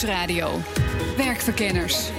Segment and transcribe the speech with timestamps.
[0.00, 0.60] Nieuwsradio.
[1.16, 2.10] Werkverkenners.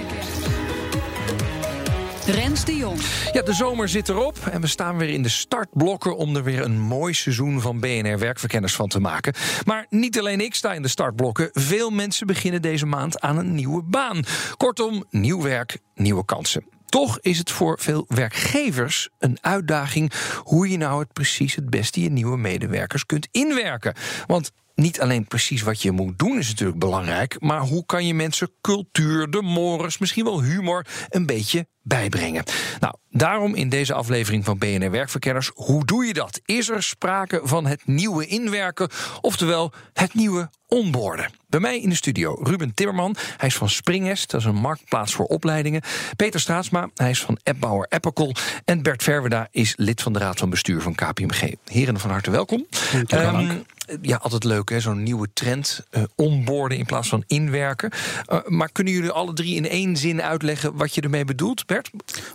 [2.26, 3.00] Rens de Jong.
[3.32, 6.62] Ja, de zomer zit erop en we staan weer in de startblokken om er weer
[6.62, 9.34] een mooi seizoen van BNR Werkverkenners van te maken.
[9.64, 11.48] Maar niet alleen ik sta in de startblokken.
[11.52, 14.24] Veel mensen beginnen deze maand aan een nieuwe baan.
[14.56, 16.64] Kortom, nieuw werk, nieuwe kansen.
[16.86, 22.02] Toch is het voor veel werkgevers een uitdaging hoe je nou het precies het beste
[22.02, 23.94] je nieuwe medewerkers kunt inwerken.
[24.26, 24.50] Want
[24.82, 28.50] niet alleen precies wat je moet doen is natuurlijk belangrijk, maar hoe kan je mensen
[28.60, 32.44] cultuur, de mores, misschien wel humor een beetje bijbrengen.
[32.80, 36.40] Nou, daarom in deze aflevering van BNR Werkverkenners, hoe doe je dat?
[36.44, 38.88] Is er sprake van het nieuwe inwerken,
[39.20, 41.30] oftewel het nieuwe onboorden?
[41.48, 45.14] Bij mij in de studio Ruben Timmerman, hij is van Springest, dat is een marktplaats
[45.14, 45.82] voor opleidingen.
[46.16, 48.34] Peter Straatsma, hij is van appbouwer Epicol.
[48.64, 51.54] En Bert Verweda is lid van de Raad van Bestuur van KPMG.
[51.64, 52.66] Heren, van harte welkom.
[53.08, 53.64] Um,
[54.02, 55.84] ja, altijd leuk hè, zo'n nieuwe trend.
[55.90, 57.90] Uh, onboorden in plaats van inwerken.
[58.32, 61.90] Uh, maar kunnen jullie alle drie in één zin uitleggen wat je ermee bedoelt, Bert?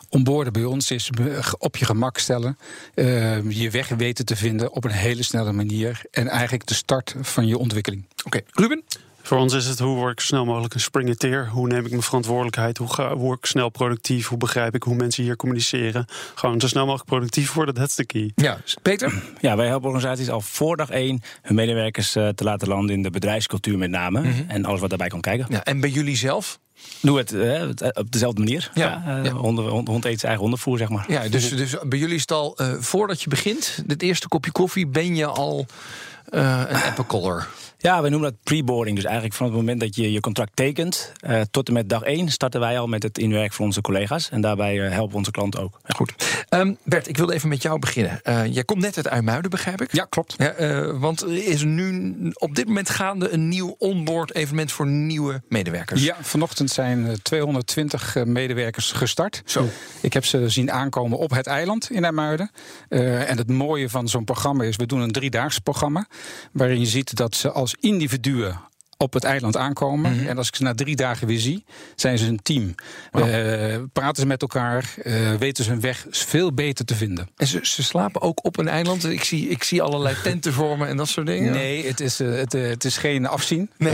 [0.10, 1.10] Onboorden bij ons is
[1.58, 2.58] op je gemak stellen.
[2.96, 6.02] Uh, je weg weten te vinden op een hele snelle manier.
[6.12, 8.06] En eigenlijk de start van je ontwikkeling.
[8.26, 8.44] Oké, okay.
[8.52, 8.84] Ruben?
[9.28, 11.48] Voor ons is het hoe word ik snel mogelijk een springeteer?
[11.50, 12.78] Hoe neem ik mijn verantwoordelijkheid?
[12.78, 14.28] Hoe, ga, hoe word ik snel productief?
[14.28, 16.06] Hoe begrijp ik hoe mensen hier communiceren?
[16.36, 18.32] Gewoon zo snel mogelijk productief worden, dat is de key.
[18.36, 19.14] Ja, Peter?
[19.42, 23.10] Ja, wij helpen organisaties al voor dag één hun medewerkers te laten landen in de
[23.10, 24.20] bedrijfscultuur met name.
[24.20, 24.46] Mm -hmm.
[24.48, 25.46] En alles wat daarbij kan kijken.
[25.50, 26.60] Ja, en bij jullie zelf?
[27.02, 28.72] Doe het uh, op dezelfde manier.
[28.74, 29.32] Ja, ja, ja.
[29.32, 31.06] Hond, hond, hond, eet zijn eigen hondenvoer, zeg maar.
[31.08, 34.52] Ja, dus, dus bij jullie is het al, uh, voordat je begint, het eerste kopje
[34.52, 35.66] koffie, ben je al
[36.30, 37.06] uh, een apple
[37.80, 38.96] Ja, we noemen dat pre-boarding.
[38.96, 41.12] Dus eigenlijk van het moment dat je je contract tekent...
[41.30, 44.30] Uh, tot en met dag één starten wij al met het inwerken van onze collega's.
[44.30, 45.80] En daarbij uh, helpen onze klanten ook.
[45.86, 45.96] Ja.
[45.96, 46.14] Goed.
[46.50, 48.20] Um, Bert, ik wilde even met jou beginnen.
[48.24, 49.94] Uh, jij komt net uit IJmuiden, begrijp ik?
[49.94, 50.36] Ja, klopt.
[50.38, 55.42] Ja, want is er nu op dit moment gaande een nieuw onboard evenement voor nieuwe
[55.50, 56.04] medewerkers?
[56.04, 59.42] Ja, vanochtend zijn 220 medewerkers gestart.
[59.46, 59.70] Zo.
[60.02, 62.52] Ik heb ze zien aankomen op het eiland in IJmuiden.
[62.90, 66.08] en het mooie van zo'n programma is, we doen een driedaags programma.
[66.52, 68.60] Waarin je ziet dat ze als individuen
[68.98, 70.12] op het eiland aankomen.
[70.12, 70.28] Mm -hmm.
[70.28, 71.64] En als ik ze na drie dagen weer zie,
[71.96, 72.76] zijn ze een team.
[73.12, 73.28] Oh.
[73.28, 77.30] Uh, praten ze met elkaar, uh, weten ze hun weg veel beter te vinden.
[77.36, 79.06] En ze, ze, slapen ook op een eiland?
[79.06, 81.54] Ik zie, ik zie allerlei tenten vormen en dat soort dingen.
[81.54, 83.70] Nee, het is, uh, het, het, is geen afzien.
[83.78, 83.92] Nee.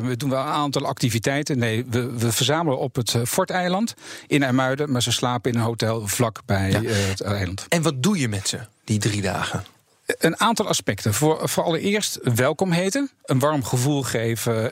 [0.00, 1.58] we doen wel een aantal activiteiten.
[1.58, 3.94] Nee, we, we verzamelen op het Forteiland
[4.26, 4.92] in IJmuiden...
[4.92, 6.82] maar ze slapen in een hotel vlak bij ja.
[6.82, 7.66] het eiland.
[7.68, 9.64] En wat doe je met ze, die drie dagen?
[10.06, 11.14] Een aantal aspecten.
[11.14, 14.64] Voor, voor allereerst welkom heten, een warm gevoel geven.
[14.64, 14.70] Uh,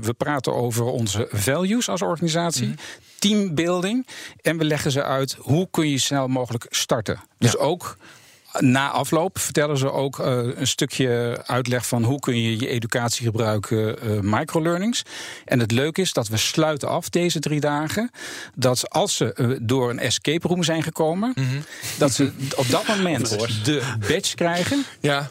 [0.00, 2.66] we praten over onze values als organisatie.
[2.66, 2.76] Mm.
[3.18, 4.06] Teambuilding.
[4.40, 7.20] En we leggen ze uit hoe kun je snel mogelijk starten.
[7.38, 7.58] Dus ja.
[7.58, 7.96] ook
[8.58, 13.24] na afloop vertellen ze ook uh, een stukje uitleg van hoe kun je je educatie
[13.24, 15.02] gebruiken, uh, microlearnings.
[15.44, 18.10] En het leuke is dat we sluiten af deze drie dagen.
[18.54, 21.64] Dat als ze uh, door een escape room zijn gekomen, mm -hmm.
[21.98, 23.30] dat ze op dat moment
[23.64, 24.84] de badge krijgen.
[25.00, 25.30] Ja.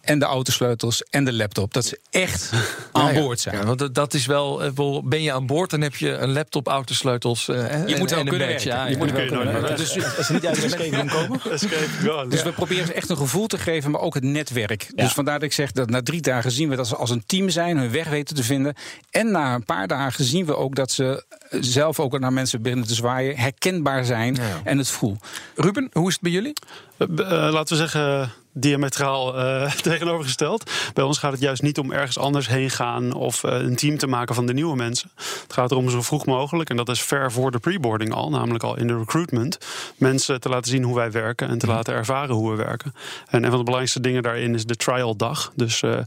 [0.00, 1.74] En de autosleutels en de laptop.
[1.74, 2.52] Dat ze echt
[2.92, 3.56] aan ja, boord zijn.
[3.56, 4.72] Ja, want dat is wel.
[5.04, 7.48] Ben je aan boord, dan heb je een laptop, autosleutels.
[7.48, 8.68] Uh, je en, moet wel en kunnen badge.
[8.68, 9.76] Ja, je moet wel kunnen werken.
[9.76, 11.40] Dus als ze niet uit de escape room komen.
[12.30, 14.90] dus we proberen ze echt een gevoel te geven, maar ook het netwerk.
[14.94, 17.22] Dus vandaar dat ik zeg dat na drie dagen zien we dat ze als een
[17.26, 18.74] team zijn, hun weg weten te vinden.
[19.10, 22.86] En na een paar dagen zien we ook dat ze zelf ook naar mensen beginnen
[22.86, 25.16] te zwaaien, herkenbaar zijn en het voel.
[25.54, 26.52] Ruben, hoe is het bij jullie?
[26.98, 30.70] Uh, laten we zeggen diametraal uh, tegenovergesteld.
[30.94, 33.98] Bij ons gaat het juist niet om ergens anders heen gaan of uh, een team
[33.98, 35.10] te maken van de nieuwe mensen.
[35.42, 38.64] Het gaat erom zo vroeg mogelijk, en dat is ver voor de preboarding al, namelijk
[38.64, 39.58] al in de recruitment,
[39.96, 42.94] mensen te laten zien hoe wij werken en te laten ervaren hoe we werken.
[43.28, 45.52] En een van de belangrijkste dingen daarin is de trial dag.
[45.54, 45.98] Dus uh,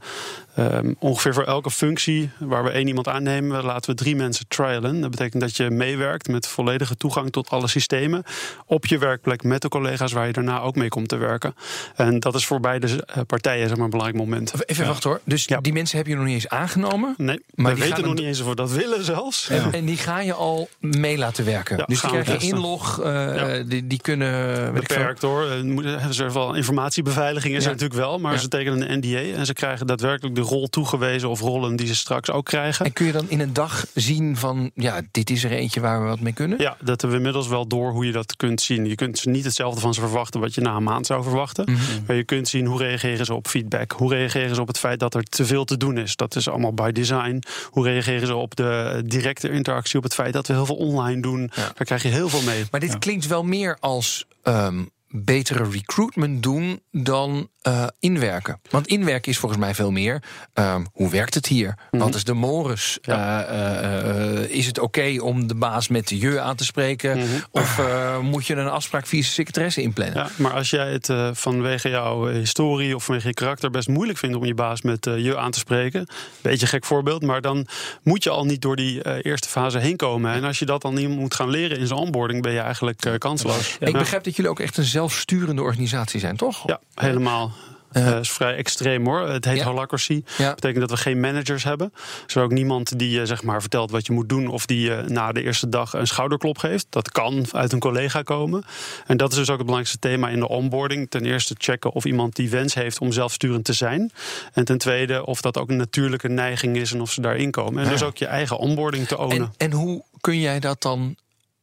[0.57, 5.01] um, ongeveer voor elke functie waar we één iemand aannemen, laten we drie mensen trialen.
[5.01, 8.24] Dat betekent dat je meewerkt met volledige toegang tot alle systemen
[8.65, 11.56] op je werkplek met de collega's waar je daarna ook mee komt te werken.
[11.95, 14.53] En dat is voor beide partijen zeg maar, een belangrijk moment.
[14.65, 14.89] Even ja.
[14.89, 15.19] wachten hoor.
[15.24, 15.62] Dus ja.
[15.62, 17.13] die mensen heb je nog niet eens aangenomen?
[17.18, 19.48] Nee, maar we weten nog niet eens of we dat willen zelfs.
[19.48, 19.56] Ja.
[19.56, 21.83] En, en, die ga je al mee laten werken.
[21.88, 24.74] dus die krijgen inlog, uh, die, die kunnen...
[24.74, 25.44] Beperkt hoor.
[25.44, 28.19] Er is er wel informatiebeveiliging is er natuurlijk wel.
[28.19, 31.88] Maar ze tekenen een NDA en ze krijgen daadwerkelijk de rol toegewezen of rollen die
[31.88, 32.86] ze straks ook krijgen.
[32.86, 36.02] En kun je dan in een dag zien van, ja, dit is er eentje waar
[36.02, 36.60] we wat mee kunnen?
[36.60, 38.86] Ja, dat hebben we inmiddels wel door hoe je dat kunt zien.
[38.86, 41.72] Je kunt niet hetzelfde van ze verwachten wat je na een maand zou verwachten.
[41.72, 41.82] Mhm.
[42.08, 43.92] Maar je kunt zien hoe reageren ze op feedback.
[43.92, 46.16] Hoe reageren ze op het feit dat er te veel te doen is.
[46.16, 47.44] Dat is allemaal by design.
[47.70, 51.22] Hoe reageren ze op de directe interactie, op het feit dat we heel veel online
[51.22, 51.52] doen.
[51.56, 51.62] Ja.
[51.62, 52.66] Daar krijg je heel veel mee.
[52.72, 58.62] Maar dit klinkt wel meer als ehm, betere recruitment doen dan eh, inwerken.
[58.69, 60.24] Want inwerken is volgens mij veel meer.
[60.54, 61.78] ehm, hoe werkt het hier?
[61.92, 62.98] Wat is de mores?
[63.02, 63.46] Ja.
[63.46, 67.19] Eh, eh, is het oké om de baas met de je aan te spreken?
[67.52, 70.18] Of eh, moet je een afspraak via secretaresse inplannen?
[70.18, 74.36] Ja, maar als jij het vanwege jouw historie of vanwege je karakter best moeilijk vindt
[74.36, 76.08] om je baas met je aan te spreken,
[76.42, 77.68] beetje gek voorbeeld, maar dan
[78.04, 80.34] moet je al niet door die eerste fase heen komen.
[80.34, 83.16] En als je dat dan niet moet gaan leren in zijn onboarding, ben je eigenlijk
[83.18, 83.78] kansloos.
[83.80, 86.63] Ik begrijp dat jullie ook echt een zelfsturende organisatie zijn, toch?
[86.68, 87.51] Ja, helemaal.
[87.92, 89.30] Dat is vrij extreem hoor.
[89.30, 89.63] Het heet Ja.
[89.63, 90.24] holacracy.
[90.38, 90.45] Ja.
[90.45, 91.92] Dat betekent dat we geen managers hebben.
[91.94, 94.48] Er is ook niemand die je zeg maar, vertelt wat je moet doen...
[94.48, 96.86] of die je na de eerste dag een schouderklop geeft.
[96.89, 98.63] Dat kan uit een collega komen.
[99.07, 101.09] En dat is dus ook het belangrijkste thema in de onboarding.
[101.09, 104.12] Ten eerste checken of iemand die wens heeft om zelfsturend te zijn.
[104.53, 106.94] En ten tweede of dat ook een natuurlijke neiging is...
[106.94, 107.83] en of ze daarin komen.
[107.83, 109.38] En dus ook je eigen onboarding te ownen.
[109.42, 111.15] En, en hoe kun jij dat dan...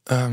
[0.04, 0.32] ehm,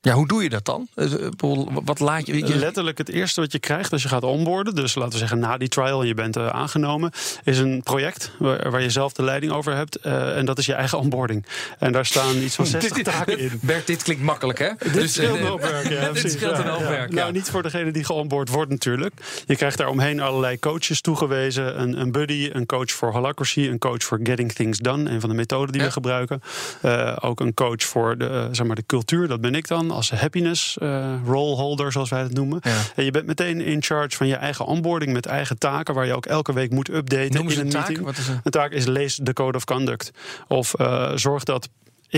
[0.00, 0.88] ja, hoe doe je dat dan?
[0.94, 2.36] Eh, bijvoorbeeld, Wat laat je...
[2.46, 5.38] je- Letterlijk het eerste wat je krijgt als je gaat onboarden, dus laten we zeggen
[5.38, 7.10] na die trial en je bent eh, aangenomen,
[7.44, 9.96] is een project waar, waar je zelf de leiding over hebt.
[9.96, 11.46] eh, en dat is je eigen onboarding.
[11.78, 13.58] En daar staan iets van 60 taken in.
[13.62, 14.68] Bert, dit klinkt makkelijk, hè?
[14.78, 16.88] Dit Dus, scheelt eh, een hoop werk, ja, dit scheelt een hoop ja.
[16.88, 17.14] werk, ja.
[17.14, 19.14] Nou, niet voor degene die geonboard wordt natuurlijk.
[19.46, 21.80] Je krijgt daar omheen allerlei coaches toegewezen.
[21.80, 25.10] Een, een buddy, een coach voor holacracy, een coach voor getting things done.
[25.10, 26.42] Een van de methoden die we gebruiken.
[26.82, 29.87] Eh, ook een coach voor de, eh, zeg maar de cultuur, dat ben ik dan.
[29.90, 32.60] Als happiness eh role holder, zoals wij het noemen.
[32.62, 32.76] Ja.
[32.96, 35.94] En je bent meteen in charge van je eigen onboarding met eigen taken...
[35.94, 37.86] waar je ook elke week moet updaten Noem in een een taak.
[37.86, 38.06] meeting.
[38.06, 38.40] Wat is een...
[38.42, 40.10] Een taak is lees de code of conduct.
[40.48, 41.68] Of eh, zorg dat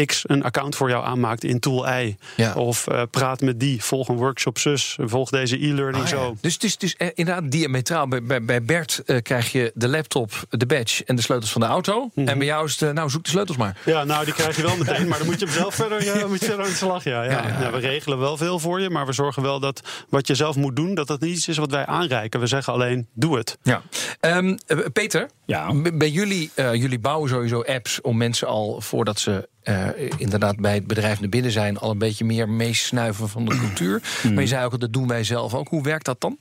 [0.05, 2.17] X een account voor jou aanmaakt in Tool I.
[2.37, 2.55] Ja.
[2.55, 6.17] Of eh, praat met die, volg een workshop zus, volg deze e-learning Ah, ja.
[6.17, 6.37] zo.
[6.41, 8.09] Dus het is dus eh, inderdaad diametraal.
[8.09, 11.61] Bij, bij, bij Bert eh, krijg je de laptop, de badge en de sleutels van
[11.61, 12.11] de auto.
[12.15, 12.29] Mhm.
[12.29, 13.79] En bij jou is het, nou zoek de sleutels maar.
[13.85, 16.27] Ja, nou die krijg je wel meteen, maar dan moet je hem zelf verder, ja,
[16.27, 17.05] moet je verder aan de slag.
[17.05, 17.31] Ja, ja.
[17.31, 17.59] Ja, ja.
[17.59, 20.57] Nou, we regelen wel veel voor je, maar we zorgen wel dat wat je zelf
[20.57, 22.41] moet doen, dat dat niet iets is wat wij aanreiken.
[22.41, 23.59] We zeggen alleen, doe het.
[23.63, 23.83] Ja.
[24.21, 25.73] Ehm, eh, Peter, Ja.
[25.95, 30.75] bij jullie, eh, jullie bouwen sowieso apps om mensen al voordat ze eh, inderdaad bij
[30.75, 34.03] het bedrijf naar binnen zijn, al een beetje meer meesnuiven van de cultuur.
[34.33, 35.69] Maar je zei ook, dat doen wij zelf ook.
[35.69, 36.39] Hoe werkt dat dan?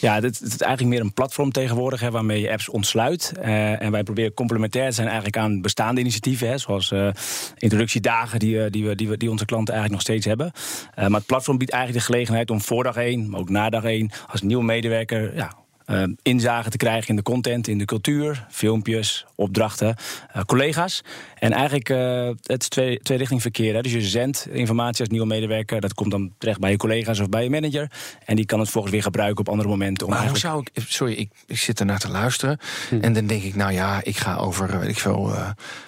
[0.00, 3.32] Ja, het is eigenlijk meer een platform tegenwoordig hè, waarmee je apps ontsluit.
[3.40, 7.08] Eh, en wij proberen complementair te zijn eigenlijk aan bestaande initiatieven, hè, zoals eh,
[7.56, 10.52] introductiedagen die, die, we, die, we, die onze klanten eigenlijk nog steeds hebben.
[10.94, 13.84] Maar het platform biedt eigenlijk de gelegenheid om voor dag één, maar ook na dag
[13.84, 15.52] één, als nieuwe medewerker ja,
[15.86, 19.96] eh, inzage te krijgen in de content, in de cultuur, filmpjes, opdrachten,
[20.32, 21.02] eh, collega's.
[21.38, 23.74] En eigenlijk, eh, het is twee, twee richting verkeer.
[23.74, 23.80] Hè.
[23.80, 27.28] Dus je zendt informatie als nieuwe medewerker, dat komt dan terecht bij je collega's of
[27.28, 27.90] bij je manager.
[28.24, 30.06] En die kan het volgens weer gebruiken op andere momenten.
[30.06, 30.84] Om Maar hoe zou ik.
[30.88, 32.58] Sorry, ik, ik zit er naar te luisteren.
[33.00, 34.80] En dan denk ik, nou ja, ik ga over.
[34.80, 35.34] Weet ik veel.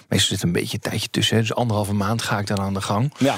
[0.07, 1.35] meestal zit een beetje een tijdje tussen.
[1.35, 1.41] hè.
[1.41, 3.13] Dus anderhalve maand ga ik dan aan de gang.
[3.17, 3.35] Ja.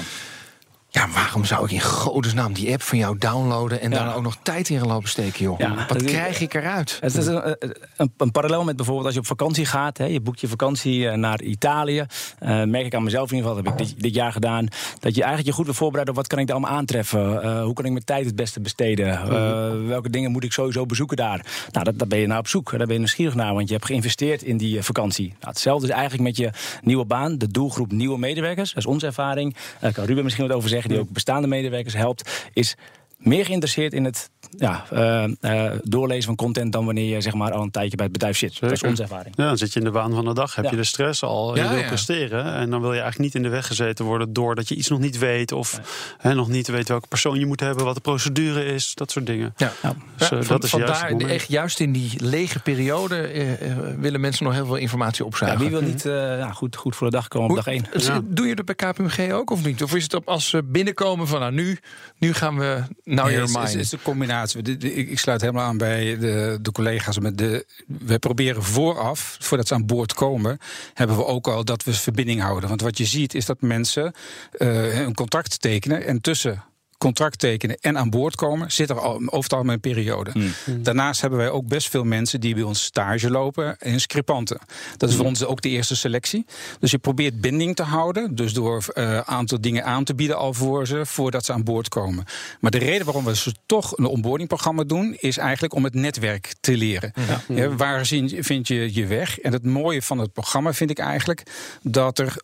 [0.90, 4.04] Ja, waarom zou ik in godesnaam die app van jou downloaden en Ja.
[4.04, 5.58] daar ook nog tijd in gaan lopen steken, joh?
[5.58, 6.96] Ja, Wat is- krijg ik eruit?
[7.00, 7.56] Het is een,
[7.96, 9.98] een, een parallel met bijvoorbeeld als je op vakantie gaat.
[9.98, 12.04] Hè, je boekt je vakantie eh, naar Italië.
[12.38, 14.66] Eh, merk ik aan mezelf in ieder geval, dat heb ik dit, dit jaar gedaan.
[15.00, 17.42] Dat je eigenlijk je goed wil voorbereiden op wat kan ik daar allemaal aantreffen.
[17.42, 19.08] Eh, hoe kan ik mijn tijd het beste besteden?
[19.20, 21.46] Eh, welke dingen moet ik sowieso bezoeken daar?
[21.72, 22.70] Nou, dat, daar ben je naar op zoek.
[22.70, 25.26] Daar ben je nieuwsgierig naar, want je hebt geïnvesteerd in die vakantie.
[25.26, 26.50] Nou, hetzelfde is eigenlijk met je
[26.82, 27.38] nieuwe baan.
[27.38, 28.68] De doelgroep nieuwe medewerkers.
[28.68, 29.56] Dat is onze ervaring.
[29.80, 32.48] Daar kan Ruben misschien wat over zeggen, die ook bestaande medewerkers helpt.
[32.52, 32.76] Is
[33.18, 37.52] meer geïnteresseerd in het ja, eh, eh, doorlezen van content dan wanneer je zeg maar,
[37.52, 38.60] al een tijdje bij het bedrijf zit.
[38.60, 39.34] Dat is onze ervaring.
[39.36, 40.70] Ja, dan zit je in de waan van de dag, heb Ja.
[40.70, 41.86] je de stress al, Ja, je wil ja.
[41.86, 42.44] presteren.
[42.54, 44.98] En dan wil je eigenlijk niet in de weg gezeten worden doordat je iets nog
[44.98, 45.52] niet weet.
[45.52, 45.80] Of
[46.18, 49.26] hè, nog niet weet welke persoon je moet hebben, wat de procedure is, dat soort
[49.26, 49.54] dingen.
[49.56, 49.72] Ja.
[49.82, 49.94] Ja.
[50.16, 51.30] Dus, eh, Ja, dat is juist vandaar, het moment.
[51.30, 55.26] echt juist in die lege periode eh, eh, willen mensen nog heel veel informatie Ja,
[55.30, 55.60] opzuigen.
[55.60, 57.84] wie wil niet eh, ja, goed, goed voor de dag komen op dag één?
[58.24, 59.82] Doe je dat bij KPMG ook of niet?
[59.82, 61.78] Of is het op als ze binnenkomen van nou nu,
[62.18, 63.68] nu gaan we now Nee, your is- mind?
[63.72, 64.78] Het is een combinatie.
[64.78, 67.18] Ik sluit helemaal aan bij de, de collega's.
[67.18, 70.58] Met de, we proberen vooraf, voordat ze aan boord komen,
[70.94, 72.68] hebben we ook al dat we verbinding houden.
[72.68, 74.12] Want wat je ziet is dat mensen
[74.52, 76.64] eh, een contract tekenen en tussen
[76.98, 80.30] contract tekenen en aan boord komen, zit er al, over het algemeen een periode.
[80.30, 80.82] Hmm.
[80.82, 84.58] Daarnaast hebben wij ook best veel mensen die bij ons stage lopen in scripanten.
[84.96, 86.44] Dat is voor ons ook de eerste selectie.
[86.80, 90.54] Dus je probeert binding te houden, dus door een aantal dingen aan te bieden al
[90.54, 92.24] voor ze, voordat ze aan boord komen.
[92.60, 96.54] Maar de reden waarom we ze toch een onboardingprogramma doen, is eigenlijk om het netwerk
[96.60, 97.12] te leren.
[97.48, 99.38] Ja, waar zien- vind je je weg?
[99.38, 101.42] En het mooie van het programma vind ik eigenlijk
[101.82, 102.36] dat er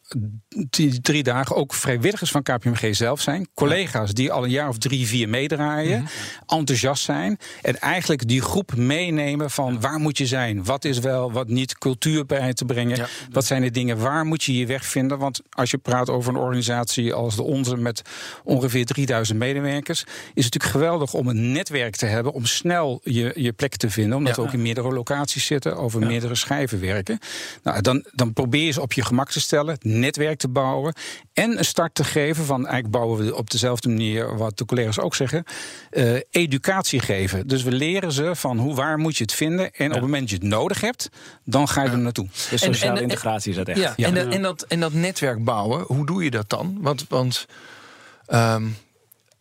[0.51, 3.49] die drie dagen ook vrijwilligers van KPMG zelf zijn.
[3.55, 6.07] Collega's die al een jaar of drie, vier meedraaien.
[6.47, 7.39] Enthousiast zijn.
[7.63, 10.65] En eigenlijk die groep meenemen van waar moet je zijn?
[10.65, 11.79] Wat is wel, wat niet?
[11.79, 12.97] Cultuur bij te brengen.
[12.97, 13.07] Ja.
[13.31, 13.99] Wat zijn de dingen?
[13.99, 15.19] Waar moet je je weg vinden?
[15.19, 18.03] Want als je praat over een organisatie als de onze met
[18.45, 20.09] ongeveer 3000 medewerkers, is
[20.45, 24.17] het natuurlijk geweldig om een netwerk te hebben om snel je, je plek te vinden.
[24.17, 24.43] Omdat Ja.
[24.43, 27.19] we ook in meerdere locaties zitten, over meerdere schijven werken.
[27.63, 30.95] Nou, dan, dan probeer je ze op je gemak te stellen, het netwerk te bouwen
[31.33, 34.99] en een start te geven van eigenlijk bouwen we op dezelfde manier wat de collega's
[34.99, 35.45] ook zeggen,
[35.91, 37.47] eh, educatie geven.
[37.47, 40.21] Dus we leren ze van hoe waar moet je het vinden en op het moment
[40.21, 41.09] dat je het nodig hebt,
[41.45, 42.27] dan ga je er naartoe.
[42.51, 43.79] Dus sociale en- en- integratie is dat echt.
[43.79, 44.07] Ja, Ja.
[44.07, 46.79] En, dat- en, dat, en dat netwerk bouwen, hoe doe je dat dan?
[46.81, 47.47] Want, want
[48.27, 48.65] ehm,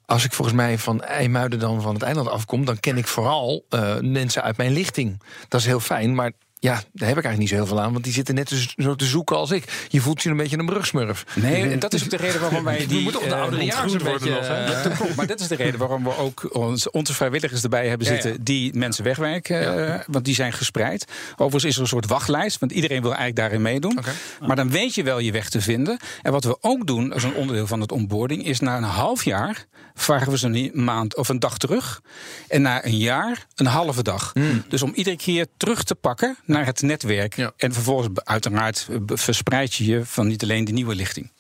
[0.06, 3.66] als ik volgens mij van IJmuiden dan van het eiland afkom, dan ken ik vooral
[3.70, 5.22] eh, mensen uit mijn lichting.
[5.48, 6.32] Dat is heel fijn, maar
[6.64, 8.82] ja, daar heb ik eigenlijk niet zo heel veel aan, want die zitten net zo-
[8.84, 9.86] zo te zoeken als ik.
[9.90, 11.26] Je voelt je een beetje een brugsmurf.
[11.36, 12.98] Nee, en dat is ook de reden waarom wij die...
[12.98, 14.34] Je moet toch de eh, ouderejaars een ontgroend beetje...
[14.34, 14.74] worden nog, hè?
[14.78, 17.88] eh, Dat klopt, maar dat is de reden waarom we ook ons, onze vrijwilligers erbij
[17.88, 18.38] hebben zitten ja.
[18.42, 21.06] die mensen wegwerken, eh, want die zijn gespreid.
[21.32, 23.98] Overigens is er een soort wachtlijst, want iedereen wil eigenlijk daarin meedoen.
[23.98, 24.12] Oké.
[24.48, 25.98] Maar dan weet je wel je weg te vinden.
[26.22, 29.24] En wat we ook doen als een onderdeel van het onboarding is na een half
[29.24, 29.66] jaar
[29.96, 32.02] vragen we ze een maand of een dag terug.
[32.48, 34.34] En na een jaar een halve dag.
[34.68, 37.36] Dus om iedere keer terug te pakken naar het netwerk.
[37.36, 37.52] Ja.
[37.58, 41.32] En vervolgens uiteraard eh, verspreid je je van niet alleen de nieuwe lichting.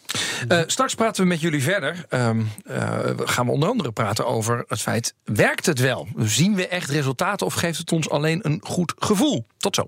[0.48, 2.06] Eh, straks praten we met jullie verder.
[2.10, 6.08] Ehm, eh, we gaan we onder andere praten over het feit: werkt het wel?
[6.18, 9.46] Zien we echt resultaten of geeft het ons alleen een goed gevoel?
[9.58, 9.86] Tot zo.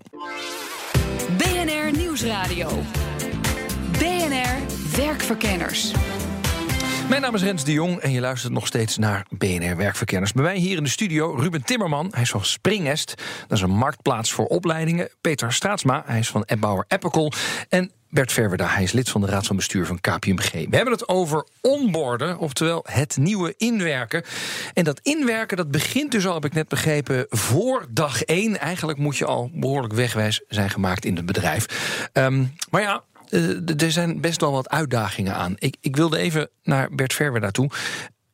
[1.38, 2.84] BNR Nieuwsradio.
[3.91, 4.55] BNR
[4.96, 5.91] Werkverkenners.
[7.09, 10.33] Mijn naam is Rens de Jong en je luistert nog steeds naar BNR Werkverkenners.
[10.33, 13.13] Bij mij hier in de studio Ruben Timmerman, hij is van Springest.
[13.47, 15.09] Dat is een marktplaats voor opleidingen.
[15.21, 17.31] Peter Straatsma, hij is van Appbauer Appical.
[17.69, 20.51] En Bert Verwerda, hij is lid van de Raad van Bestuur van KPMG.
[20.51, 24.24] We hebben het over onboarden, oftewel het nieuwe inwerken.
[24.74, 28.59] En dat inwerken, dat begint dus al, heb ik net begrepen, voor dag één.
[28.59, 31.65] Eigenlijk moet je al behoorlijk wegwijs zijn gemaakt in het bedrijf.
[32.13, 33.03] Ehm, maar ja,
[33.35, 35.55] eh, er zijn best wel wat uitdagingen aan.
[35.57, 37.69] Ik, ik wilde even naar Bert Verwerda toe.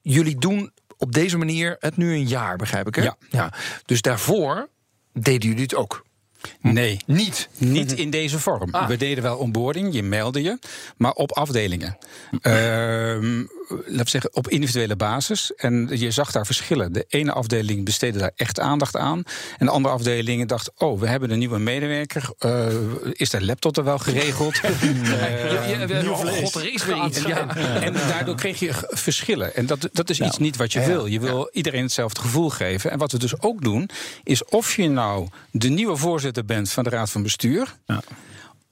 [0.02, 3.04] Jullie doen op deze manier het nu een jaar, begrijp ik hè?
[3.04, 3.18] Ja.
[3.30, 3.54] ja.
[3.86, 4.70] Dus daarvoor
[5.14, 6.06] deden jullie het ook.
[6.62, 7.00] Nee.
[7.06, 7.50] Niet.
[7.58, 8.72] Niet in deze vorm.
[8.72, 8.88] Ah.
[8.88, 10.60] We deden wel onboarding, je meldde je,
[10.98, 11.98] maar op afdelingen.
[12.42, 15.52] Ehm laten we zeggen, op individuele basis.
[15.56, 16.94] En je zag daar verschillen.
[16.94, 19.24] De ene afdeling besteedde daar echt aandacht aan.
[19.58, 22.30] En de andere afdeling dacht: Oh, we hebben een nieuwe medewerker.
[22.38, 22.68] Eh,
[23.12, 24.60] is de laptop er wel geregeld?
[26.44, 27.22] God, is weer iets.
[27.22, 27.56] Ja.
[27.58, 29.56] en daardoor kreeg je verschillen.
[29.56, 31.06] En dat, dat is iets niet wat je wil.
[31.06, 32.92] Je wil iedereen hetzelfde gevoel geven.
[32.92, 33.90] En wat we dus ook doen,
[34.24, 37.76] is of je nou de nieuwe voorzitter bent van de Raad van Bestuur.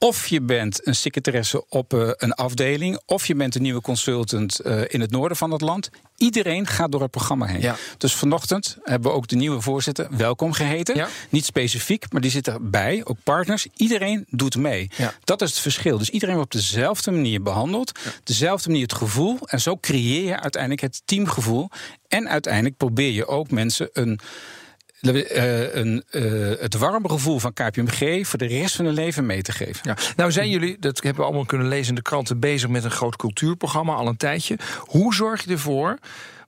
[0.02, 3.00] Of je bent een secretaresse op eh, een afdeling.
[3.06, 5.90] Of je bent een nieuwe consultant eh, in het noorden van het land.
[6.16, 7.60] Iedereen gaat door het programma heen.
[7.60, 7.76] Ja.
[7.98, 10.96] Dus vanochtend hebben we ook de nieuwe voorzitter welkom geheten.
[10.96, 11.08] Ja.
[11.28, 13.00] Niet specifiek, maar die zit erbij.
[13.04, 13.66] Ook partners.
[13.76, 14.90] Iedereen doet mee.
[14.96, 15.14] Ja.
[15.24, 15.98] Dat is het verschil.
[15.98, 17.98] Dus iedereen wordt op dezelfde manier behandeld.
[18.24, 19.38] Dezelfde manier het gevoel.
[19.46, 21.68] En zo creëer je uiteindelijk het teamgevoel.
[22.08, 24.20] En uiteindelijk probeer je ook mensen een.
[25.00, 26.22] Eh, een, eh,
[26.60, 29.96] het warme gevoel van KPMG voor de rest van hun leven mee te geven.
[30.16, 32.90] Nou zijn jullie, dat hebben we allemaal kunnen lezen in de kranten, bezig met een
[32.90, 34.58] groot cultuurprogramma al een tijdje.
[34.78, 35.98] Hoe zorg je ervoor?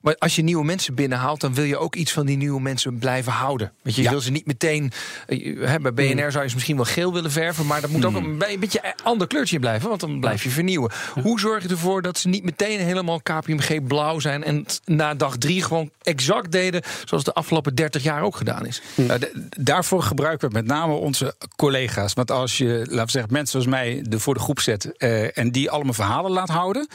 [0.03, 2.97] Maar als je nieuwe mensen binnenhaalt, dan wil je ook iets van die nieuwe mensen
[2.97, 3.71] blijven houden.
[3.83, 4.09] Want je Ja.
[4.09, 4.91] wil ze niet meteen.
[5.27, 8.05] eh, Hè, bij BNR zou je ze misschien wel geel willen verven, maar dat moet
[8.05, 10.91] ook een, be- een beetje een ander kleurtje blijven, want dan blijf je vernieuwen.
[11.21, 15.37] Hoe zorg je ervoor dat ze niet meteen helemaal KPMG blauw zijn en na dag
[15.37, 18.81] drie gewoon exact deden zoals de afgelopen 30 jaar ook gedaan is?
[18.95, 22.13] Nou, d- daarvoor gebruiken we met name onze collega's.
[22.13, 25.37] Want als je, laten we zeggen, mensen zoals mij de, voor de groep zet eh,
[25.37, 26.87] en die allemaal verhalen laat houden.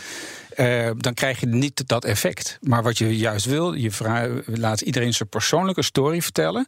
[0.59, 2.59] Eh, dan krijg je niet dat effect.
[2.61, 3.91] Maar wat je juist wil, je
[4.47, 6.67] laat iedereen zijn persoonlijke story vertellen.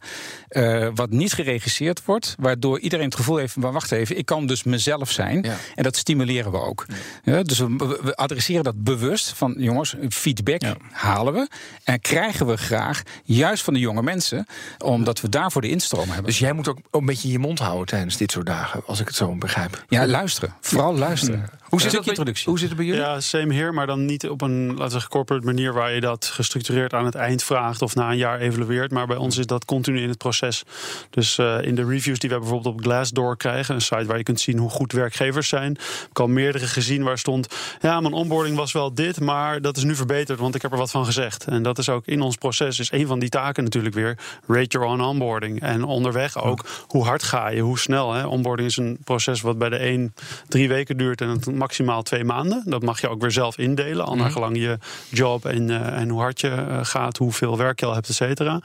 [0.48, 2.34] eh, wat niet geregisseerd wordt.
[2.38, 5.42] Waardoor iedereen het gevoel heeft: maar wacht even, ik kan dus mezelf zijn.
[5.42, 5.56] Ja.
[5.74, 6.86] En dat stimuleren we ook.
[7.24, 11.48] Ja, dus we, we adresseren dat bewust van jongens, feedback halen we.
[11.84, 14.46] En krijgen we graag, juist van de jonge mensen,
[14.78, 16.24] omdat we daarvoor de instroom hebben.
[16.24, 19.06] Dus jij moet ook een beetje je mond houden tijdens dit soort dagen, als ik
[19.06, 19.84] het zo begrijp.
[19.88, 20.54] Ja, luisteren.
[20.60, 21.59] Vooral luisteren.
[21.70, 22.48] Hoe zit, bij, introductie.
[22.48, 23.00] hoe zit het bij jullie?
[23.00, 26.00] Ja, same here, maar dan niet op een laten we zeggen, corporate manier waar je
[26.00, 28.90] dat gestructureerd aan het eind vraagt of na een jaar evalueert.
[28.90, 30.62] Maar bij ons is dat continu in het proces.
[31.10, 34.22] Dus eh, in de reviews die we bijvoorbeeld op Glassdoor krijgen, een site waar je
[34.22, 37.46] kunt zien hoe goed werkgevers zijn, heb ik al meerdere gezien waar stond:
[37.80, 40.78] ja, mijn onboarding was wel dit, maar dat is nu verbeterd, want ik heb er
[40.78, 41.44] wat van gezegd.
[41.44, 44.78] En dat is ook in ons proces, is een van die taken natuurlijk weer: rate
[44.78, 45.60] your own onboarding.
[45.60, 48.12] En onderweg ook, hoe hard ga je, hoe snel.
[48.12, 48.26] Hè?
[48.26, 50.14] Onboarding is een proces wat bij de een
[50.48, 52.62] drie weken duurt en het maximaal twee maanden.
[52.66, 56.08] Dat mag je ook weer zelf indelen, al naar gelang je job en, eh, en
[56.08, 58.60] hoe hard je eh, gaat, hoeveel werk je al hebt, et cetera.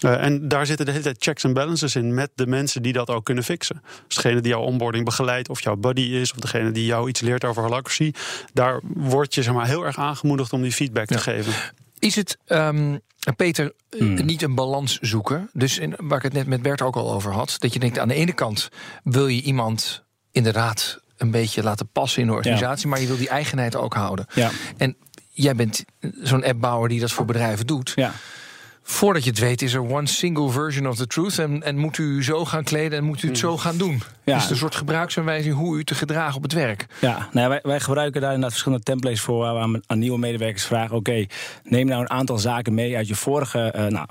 [0.00, 2.92] Eh, en daar zitten de hele tijd checks en balances in met de mensen die
[2.92, 3.82] dat ook kunnen fixen.
[4.06, 7.20] Dus degene die jouw onboarding begeleidt, of jouw buddy is, of degene die jou iets
[7.20, 8.12] leert over holacracy,
[8.52, 11.52] daar word je zeg maar, heel erg aangemoedigd om die feedback te geven.
[11.98, 12.96] Is het, ehm,
[13.36, 14.24] Peter, Hmm.
[14.24, 15.50] niet een balans zoeken?
[15.52, 17.56] Dus in, waar ik het net met Bert ook al over had.
[17.58, 18.68] Dat je denkt, aan de ene kant
[19.04, 22.88] wil je iemand inderdaad een beetje laten passen in de organisatie.
[22.88, 24.26] Maar je wil die eigenheid ook houden.
[24.34, 24.50] Ja.
[24.76, 24.96] En
[25.30, 25.84] jij bent
[26.22, 27.92] zo'n appbouwer die dat voor bedrijven doet.
[27.94, 28.12] Ja.
[28.82, 31.38] Voordat je het weet is er one single version of the truth.
[31.38, 34.02] En, en moet u zo gaan kleden en moet u het zo gaan doen.
[34.24, 34.36] Ja.
[34.36, 36.86] Is het een soort gebruiksaanwijzing hoe u te gedragen op het werk?
[37.00, 40.18] Ja, nou, wij, wij gebruiken daar inderdaad verschillende templates voor waar we aan, aan nieuwe
[40.18, 41.26] medewerkers vragen: oké,
[41.64, 44.06] neem nou een aantal zaken mee uit je vorige, eh, nou,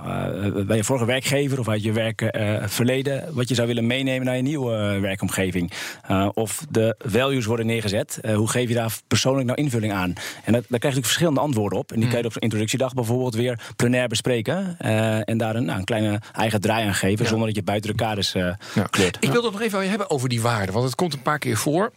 [0.57, 4.35] eh, bij je vorige werkgever of uit je werkverleden, wat je zou willen meenemen naar
[4.35, 5.71] je nieuwe eh, werkomgeving.
[6.07, 8.17] Eh, of de values worden neergezet.
[8.21, 10.13] eh, hoe geef je daar persoonlijk nou invulling aan?
[10.43, 11.91] En dat, daar krijg je natuurlijk verschillende antwoorden op.
[11.91, 14.75] En die kan je op zo'n introductiedag bijvoorbeeld weer plenair bespreken.
[14.79, 17.89] eh, en daar een, nou, een kleine eigen draai aan geven, zonder dat je buiten
[17.89, 18.53] de kaders eh,
[18.89, 19.17] kleurt.
[19.19, 20.73] Ik wil het nog even aan je hebben over die waarden.
[20.73, 21.91] Want het komt een paar keer voor.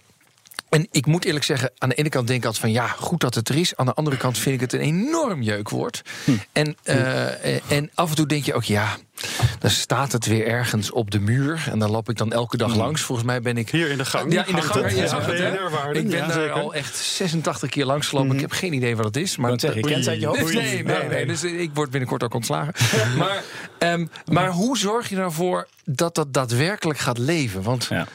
[0.69, 3.21] En ik moet eerlijk zeggen, aan de ene kant denk ik altijd van ja, goed
[3.21, 3.77] dat het er is.
[3.77, 6.03] Aan de andere kant vind ik het een enorm jeukwoord.
[6.53, 8.97] En, eh, eh, en af en toe denk je ook, ja,
[9.59, 11.69] dan staat het weer ergens op de muur.
[11.71, 13.03] En dan loop ik dan elke dag langs.
[13.03, 13.71] Volgens mij ben ik.
[13.71, 14.33] Hier in de gang.
[14.33, 14.85] Ja, in de gang.
[14.85, 14.95] het.
[14.95, 15.51] Je Ja, zag het, hè?
[15.51, 16.03] BNR-waarden.
[16.03, 18.35] Ik ben Ja, daar al echt 86 keer langs gelopen.
[18.35, 19.37] Ik heb geen idee wat het is.
[19.37, 20.55] Maar Ik zeggen, je kent uit je hoofd.
[20.55, 21.27] Nee, nee, nee, nee.
[21.27, 22.75] Dus ik word binnenkort ook ontslagen.
[23.19, 23.43] maar,
[23.79, 27.63] ehm, maar hoe zorg je ervoor dat dat daadwerkelijk gaat leven?
[27.63, 28.07] Want Ja.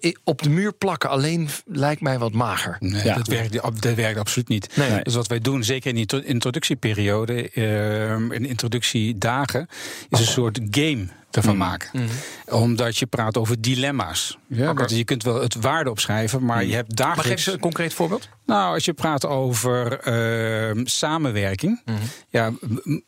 [0.00, 2.76] eh, op de muur plakken alleen lijkt mij wat mager.
[2.80, 3.14] Nee, Ja.
[3.14, 3.52] dat, werkt,
[3.82, 4.76] dat werkt absoluut niet.
[4.76, 5.02] Nee.
[5.02, 9.68] Dus wat wij doen, zeker in die intro- introductieperiode, eh, in introductiedagen,
[10.08, 10.38] is een soort
[10.70, 12.08] game ervan maken.
[12.48, 14.38] Omdat je praat over dilemma's.
[14.46, 17.58] Ja, want je kunt wel het waarde opschrijven, maar je hebt Maar geef eens een
[17.58, 18.28] concreet voorbeeld.
[18.46, 21.82] Nou, als je praat over eh, samenwerking,
[22.28, 22.52] ja,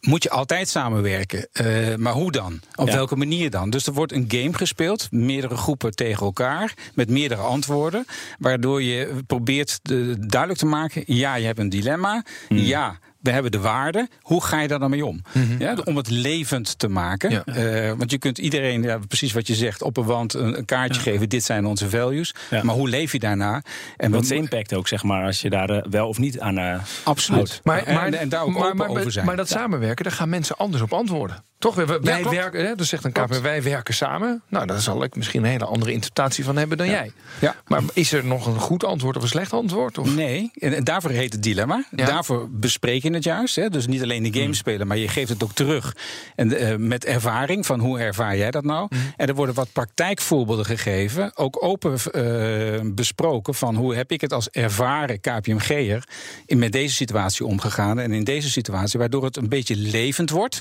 [0.00, 1.48] moet je altijd samenwerken.
[1.52, 2.60] Eh, maar hoe dan?
[2.74, 2.94] Op Ja.
[2.94, 3.70] welke manier dan?
[3.70, 8.04] Dus er wordt een game gespeeld, meerdere groepen tegen elkaar, met meerdere antwoorden,
[8.38, 12.98] waardoor je probeert de, duidelijk te maken: ja, je hebt een dilemma, ja.
[13.22, 14.08] We hebben de waarde.
[14.20, 15.22] Hoe ga je daar dan mee om?
[15.58, 17.30] Ja, om het levend te maken.
[17.30, 17.44] Ja.
[17.44, 20.64] Eh, want je kunt iedereen, ja, precies wat je zegt, op een wand een, een
[20.64, 21.28] kaartje geven.
[21.28, 22.34] Dit zijn onze values.
[22.62, 23.62] Maar hoe leef je daarna?
[23.96, 26.40] En Wat is de impact ook, zeg maar, als je daar eh, wel of niet
[26.40, 26.58] aan.
[26.58, 27.60] eh, Absoluut.
[27.64, 29.26] Maar, en, daar ook maar, open maar, over zijn.
[29.26, 31.44] maar dat samenwerken, daar gaan mensen anders op antwoorden.
[31.62, 31.74] Toch?
[31.74, 34.42] Wij, wij werken, hè, dus zegt een KP, wij werken samen.
[34.48, 37.12] Nou, daar zal ik misschien een hele andere interpretatie van hebben dan jij.
[37.38, 37.54] Ja.
[37.66, 39.98] Maar is er nog een goed antwoord of een slecht antwoord?
[39.98, 40.14] Of?
[40.14, 41.84] Nee, en, daarvoor heet het dilemma.
[41.96, 42.06] Ja.
[42.06, 43.56] Daarvoor bespreek je het juist.
[43.56, 43.68] Hè?
[43.68, 45.96] Dus niet alleen de game spelen, maar je geeft het ook terug.
[46.36, 48.88] En eh, met ervaring van hoe ervaar jij dat nou?
[49.16, 51.36] En er worden wat praktijkvoorbeelden gegeven.
[51.36, 56.04] Ook open eh, besproken van hoe heb ik het als ervaren KPMG'er
[56.46, 57.98] in met deze situatie omgegaan.
[57.98, 60.60] En in deze situatie, waardoor het een beetje levend wordt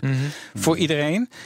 [0.53, 0.89] voor iedereen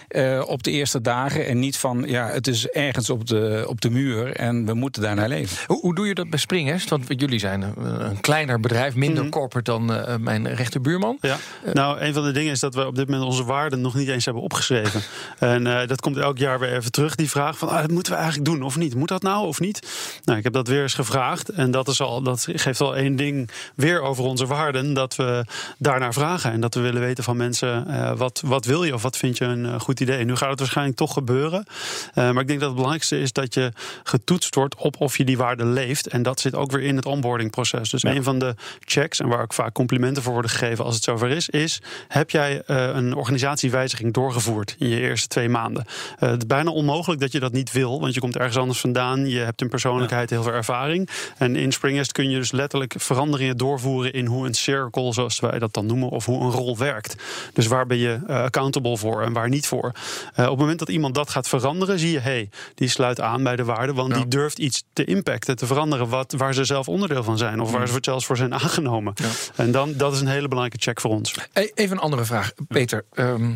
[0.08, 1.46] eh, op de eerste dagen.
[1.46, 5.02] En niet van ja, het is ergens op de, op de muur en we moeten
[5.02, 5.58] daarnaar leven.
[5.68, 6.90] Hoe, hoe doe je dat bij Springest?
[6.90, 11.18] Want jullie zijn een, een kleiner bedrijf, minder corporate dan eh, mijn rechterbuurman.
[11.22, 11.38] Ja.
[11.74, 14.08] Nou, een van de dingen is dat we op dit moment onze waarden nog niet
[14.08, 15.02] eens hebben opgeschreven.
[15.40, 18.12] En eh, dat komt elk jaar weer even terug, die vraag van, ah, dat moeten
[18.12, 18.96] we eigenlijk doen of niet?
[18.96, 19.88] Moet dat nou of niet?
[20.24, 21.50] Nou, ik heb dat weer eens gevraagd.
[21.50, 25.46] En dat, is al, dat geeft al één ding weer over onze waarden, dat we
[25.78, 26.52] daarnaar vragen.
[26.52, 29.35] En dat we willen weten van mensen, eh, wat, wat wil je of wat vind
[29.35, 30.26] je een eh, goed idee?
[30.26, 31.66] Nu gaat het waarschijnlijk toch gebeuren.
[32.14, 33.72] Eh, maar ik denk dat het belangrijkste is dat je
[34.04, 36.08] getoetst wordt op of je die waarden leeft.
[36.08, 37.90] En dat zit ook weer in het onboardingproces.
[37.90, 41.04] Dus een van de checks, en waar ook vaak complimenten voor worden gegeven als het
[41.04, 45.86] zover is, is: heb jij eh, een organisatiewijziging doorgevoerd in je eerste twee maanden?
[46.16, 49.28] Het is bijna onmogelijk dat je dat niet wil, want je komt ergens anders vandaan.
[49.30, 51.10] Je hebt een persoonlijkheid, heel veel ervaring.
[51.38, 55.60] En in Springest kun je dus letterlijk veranderingen doorvoeren in hoe een cirkel, zoals wij
[55.60, 57.16] dat dan noemen, of hoe een rol werkt.
[57.54, 59.92] Dus waar ben je accountable voor en waar niet voor?
[60.34, 63.44] Eh, op het moment dat iemand dat gaat veranderen, zie je, hey, die sluit aan
[63.44, 64.16] bij de waarde, want Ja.
[64.16, 67.72] die durft iets te impacten, te veranderen, wat, waar ze zelf onderdeel van zijn, of
[67.72, 69.14] waar ze zelfs voor zijn aangenomen.
[69.56, 71.36] En dan, dat is een hele belangrijke check voor ons.
[71.54, 73.06] Hey, Even een andere vraag, Peter.
[73.14, 73.52] Ehm,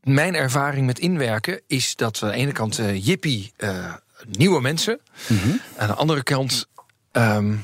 [0.00, 3.94] mijn ervaring met inwerken is dat aan de ene kant eh jippie, eh,
[4.28, 5.00] nieuwe mensen.
[5.76, 6.66] Aan de andere kant
[7.12, 7.54] ehm,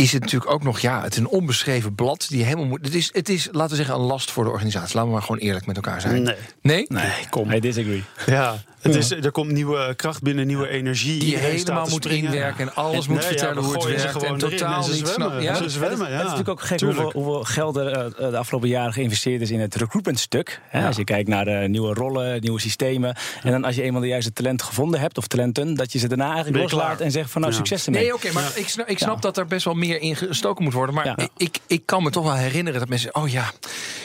[0.00, 2.84] is het natuurlijk ook nog, ja, het is een onbeschreven blad die helemaal moet.
[2.84, 4.94] Het is, het is, laten we zeggen, een last voor de organisatie.
[4.94, 6.22] Laten we maar gewoon eerlijk met elkaar zijn.
[6.22, 6.34] Nee.
[6.62, 6.84] Nee?
[6.88, 7.50] Nee, kom.
[7.52, 8.04] I disagree.
[8.26, 11.18] Ja, het is, er komt nieuwe kracht binnen, nieuwe energie.
[11.20, 12.32] Die helemaal moet springen.
[12.32, 14.22] inwerken en alles En- moet nee, ja, vertellen we hoe het werkt.
[14.22, 15.14] En totaal ze niet zwemmen.
[15.14, 15.42] snappen.
[15.42, 15.54] Ja?
[15.54, 16.16] Ze zwemmen, ja.
[16.16, 19.50] Het is natuurlijk ook gek hoeveel, hoeveel geld er eh, de afgelopen jaren geïnvesteerd is
[19.50, 20.60] in het recruitmentstuk.
[20.68, 23.16] Hè, Als je kijkt naar eh, nieuwe rollen, nieuwe systemen.
[23.42, 26.08] En dan als je eenmaal de juiste talent gevonden hebt, of talenten, dat je ze
[26.08, 27.58] daarna eigenlijk loslaat en zegt van nou Ja.
[27.58, 28.02] succes ermee.
[28.02, 30.72] Nee, oké, maar ik snap, ik snap dat er best wel meer in gestoken moet
[30.72, 30.94] worden.
[30.94, 31.16] Maar Ja.
[31.36, 33.14] ik, ik kan me toch wel herinneren dat mensen.
[33.14, 33.50] Oh ja,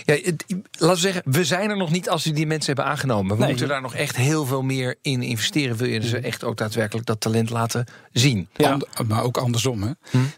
[0.06, 2.94] ja het- laten we zeggen, we zijn er nog niet als we die mensen hebben
[2.94, 3.32] aangenomen.
[3.36, 3.50] We Nee.
[3.50, 5.78] moeten daar nog echt heel veel meer in investeren.
[5.78, 8.48] Wil je ze echt ook daadwerkelijk dat talent laten zien?
[8.56, 8.72] Ja.
[8.72, 9.84] And- maar ook andersom.
[9.84, 9.92] Hè.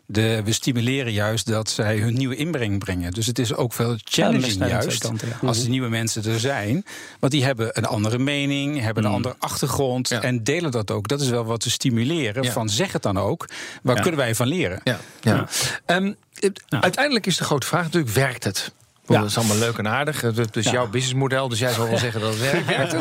[0.05, 3.11] De, we stimuleren juist dat zij hun nieuwe inbreng brengen.
[3.11, 4.99] Dus het is ook veel challenging juist.
[5.01, 5.47] kanten, ja.
[5.47, 6.85] Als de nieuwe mensen er zijn.
[7.19, 10.09] Want die hebben een andere mening, hebben een andere achtergrond.
[10.09, 10.21] Ja.
[10.21, 11.07] En delen dat ook.
[11.07, 12.43] Dat is wel wat te stimuleren.
[12.43, 12.51] Ja.
[12.51, 13.45] Van zeg het dan ook.
[13.83, 14.01] Waar Ja.
[14.01, 14.81] kunnen wij van leren?
[14.83, 14.99] Ja.
[15.21, 15.47] ja.
[15.85, 18.71] Ehm, het- Uiteindelijk is de grote vraag natuurlijk: werkt het?
[19.07, 19.19] Ja.
[19.19, 20.21] Dat is allemaal leuk en aardig.
[20.21, 20.71] Het is Ja.
[20.71, 22.65] jouw businessmodel, dus jij zal wel zeggen dat het werkt.
[22.77, 22.91] Werkt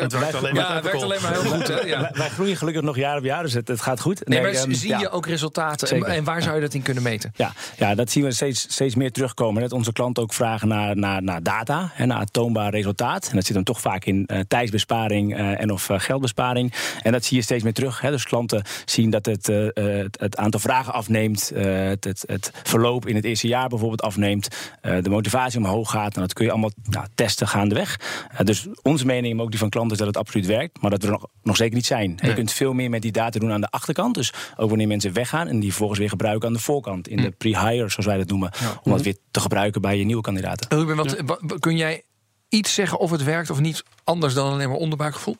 [0.00, 1.68] het, werkt alleen maar ja, het werkt alleen maar heel goed.
[1.68, 1.80] Hè?
[1.80, 2.10] Ja.
[2.12, 4.28] Wij groeien gelukkig nog jaar op jaar, dus het, het gaat goed.
[4.28, 4.98] Nee, maar ehm, zie ja.
[4.98, 5.88] je ook resultaten?
[5.88, 6.12] En, Zeker.
[6.14, 7.32] en waar zou je dat in kunnen meten?
[7.36, 9.62] Ja, ja, dat zien we steeds, steeds meer terugkomen.
[9.62, 13.28] Dat onze klanten ook vragen naar, naar, naar data, hè, naar toonbaar resultaat.
[13.30, 16.72] En dat zit hem toch vaak in eh, tijdsbesparing eh, en of eh, geldbesparing.
[17.02, 18.00] En dat zie je steeds meer terug.
[18.00, 18.10] Hè.
[18.10, 22.24] Dus klanten zien dat het, eh, eh, het, het aantal vragen afneemt, eh, het, het,
[22.26, 24.48] het verloop in het eerste jaar bijvoorbeeld afneemt,
[24.80, 26.14] eh, de motivatie omhoog gaat.
[26.14, 28.00] En dat kun je allemaal nou, testen gaandeweg.
[28.30, 30.80] Eh, dus onze mening, maar ook die van klanten, is dat het absoluut werkt.
[30.82, 32.18] Maar dat we er nog, nog zeker niet zijn.
[32.22, 34.14] Je kunt veel meer met die data doen aan de achterkant.
[34.14, 37.08] Dus ook wanneer mensen weggaan en die vervolgens weer gebruiken aan de voorkant.
[37.08, 38.50] In de pre-hire, zoals wij dat noemen.
[38.82, 40.78] Om dat weer te gebruiken bij je nieuwe kandidaten.
[40.78, 42.02] Ruben, wat, wa- kun jij
[42.48, 45.36] iets zeggen of het werkt of niet, anders dan alleen maar onderbuikgevoel?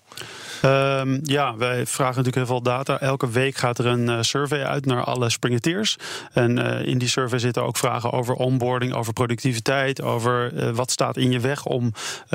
[0.61, 3.01] Ehm, ja, wij vragen natuurlijk heel veel data.
[3.01, 5.97] Elke week gaat er een eh, survey uit naar alle springeteers.
[6.33, 10.91] En eh, in die survey zitten ook vragen over onboarding, over productiviteit, over eh, wat
[10.91, 11.93] staat in je weg om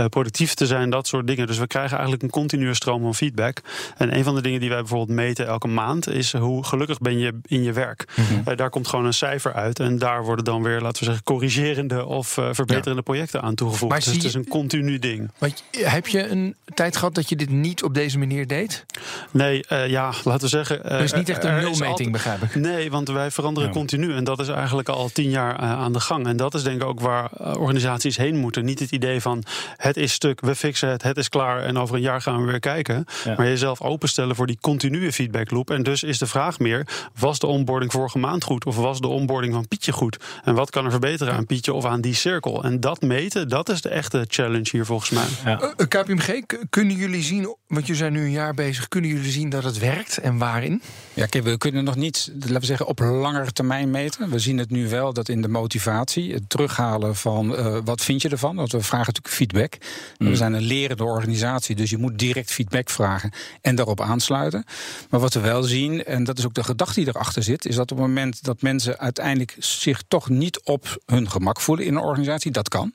[0.09, 1.47] productief te zijn, dat soort dingen.
[1.47, 3.61] Dus we krijgen eigenlijk een continue stroom van feedback.
[3.97, 7.17] En een van de dingen die wij bijvoorbeeld meten elke maand is hoe gelukkig ben
[7.17, 8.05] je in je werk.
[8.45, 9.79] Eh, daar komt gewoon een cijfer uit.
[9.79, 13.91] En daar worden dan weer, laten we zeggen, corrigerende of verbeterende projecten aan toegevoegd.
[13.91, 15.31] Maar dus het is een continu ding.
[15.37, 18.85] Want heb je een tijd gehad dat je dit niet op deze manier deed?
[19.31, 20.83] Nee, eh, ja, laten we zeggen.
[20.83, 22.55] eh, Er is niet echt een nulmeting, altijd- begrijp ik.
[22.55, 23.75] Nee, want wij veranderen Ja.
[23.75, 24.13] continu.
[24.15, 26.27] En dat is eigenlijk al tien jaar eh, aan de gang.
[26.27, 28.65] En dat is denk ik ook waar eh, organisaties heen moeten.
[28.65, 29.43] Niet het idee van
[29.77, 32.51] het is stuk, we fixen het, het is klaar en over een jaar gaan we
[32.51, 33.05] weer kijken.
[33.23, 33.33] Ja.
[33.37, 35.69] Maar jezelf openstellen voor die continue feedbackloop.
[35.69, 36.87] En dus is de vraag meer,
[37.19, 38.65] was de onboarding vorige maand goed?
[38.65, 40.17] Of was de onboarding van Pietje goed?
[40.43, 42.63] En wat kan er verbeteren aan Pietje of aan die cirkel?
[42.63, 45.23] En dat meten, dat is de echte challenge hier volgens mij.
[45.45, 45.59] Ja.
[45.61, 49.31] Eh, eh, KPMG, kunnen jullie zien, want jullie zijn nu een jaar bezig, kunnen jullie
[49.31, 50.81] zien dat het werkt en waarin?
[51.13, 54.29] Ja, kijk, we kunnen nog niet, laten we zeggen, op langere termijn meten.
[54.29, 58.21] We zien het nu wel dat in de motivatie, het terughalen van eh, wat vind
[58.21, 58.55] je ervan?
[58.55, 59.77] Want we vragen natuurlijk feedback.
[60.17, 64.63] We zijn een lerende organisatie, dus je moet direct feedback vragen en daarop aansluiten.
[65.09, 67.75] Maar wat we wel zien, en dat is ook de gedachte die erachter zit, is
[67.75, 71.95] dat op het moment dat mensen uiteindelijk zich toch niet op hun gemak voelen in
[71.95, 72.93] een organisatie, dat kan.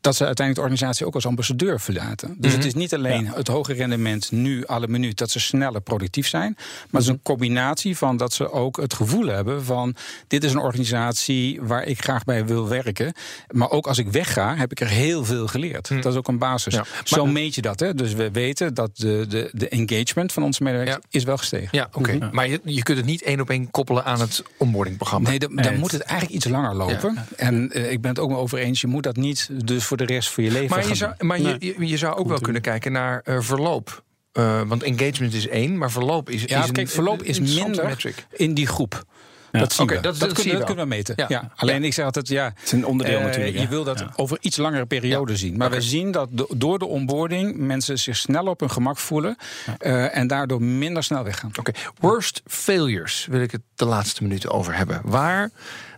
[0.00, 2.34] Dat ze uiteindelijk de organisatie ook als ambassadeur verlaten.
[2.38, 6.28] Dus het is niet alleen het hoge rendement nu, alle minuut, dat ze sneller productief
[6.28, 6.52] zijn.
[6.56, 9.94] Maar het is een combinatie van dat ze ook het gevoel hebben van
[10.26, 13.12] dit is een organisatie waar ik graag bij wil werken.
[13.50, 15.88] Maar ook als ik wegga, heb ik er heel veel geleerd.
[15.88, 16.74] Dat is ook een basis.
[16.74, 16.84] Ja.
[17.04, 17.80] Zo meet je dat.
[17.80, 17.94] Hè?
[17.94, 21.18] Dus we weten dat de, de, de engagement van onze medewerkers Ja.
[21.18, 21.68] is wel gestegen.
[21.70, 22.28] Ja, oké.
[22.32, 25.28] Maar je, je kunt het niet één op één koppelen aan het onboardingprogramma.
[25.28, 27.26] Nee, dan, dan moet het eigenlijk iets langer lopen.
[27.36, 29.96] En eh, ik ben het ook wel over eens, je moet dat niet dus voor
[29.96, 32.28] de rest van je leven Maar, gaan je zou, maar je, je, je zou ook
[32.28, 34.02] wel kunnen kijken naar eh, verloop.
[34.32, 37.84] Eh, want engagement is één, maar verloop is, Ja, is een verloop is interessante minder
[37.86, 38.26] metric.
[38.30, 39.04] in die groep.
[39.50, 39.94] Dat zien we.
[39.94, 40.66] dat- Dat, dat kunnen, zie je dat wel.
[40.66, 41.14] kunnen we meten.
[41.16, 41.24] Ja.
[41.28, 41.52] Ja.
[41.56, 43.58] Alleen ik zeg altijd, ja, Het is een onderdeel eh, natuurlijk.
[43.58, 44.12] je wil dat Ja.
[44.16, 45.56] over iets langere periode zien.
[45.56, 49.36] Maar we zien dat do- door de onboarding mensen zich sneller op hun gemak voelen.
[49.78, 51.50] eh, en daardoor minder snel weggaan.
[51.58, 55.00] Oké, worst failures wil ik het de laatste minuten over hebben.
[55.04, 55.50] Waar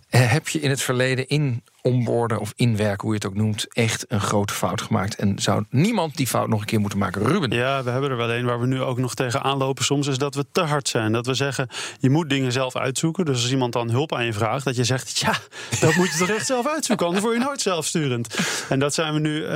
[0.08, 4.04] heb je in het verleden in onboorden of inwerken, hoe je het ook noemt, echt
[4.08, 5.14] een grote fout gemaakt?
[5.14, 7.26] En zou niemand die fout nog een keer moeten maken?
[7.26, 7.50] Ruben.
[7.50, 9.84] Ja, we hebben er wel een waar we nu ook nog tegen aanlopen.
[9.84, 11.12] Soms is dat we te hard zijn.
[11.12, 13.24] Dat we zeggen, je moet dingen zelf uitzoeken.
[13.24, 15.34] Dus als iemand dan hulp aan je vraagt, dat je zegt, ja,
[15.80, 17.06] dat moet je toch echt zelf uitzoeken.
[17.06, 18.36] Anders word je nooit zelfsturend.
[18.68, 19.50] En dat zijn we nu, eh,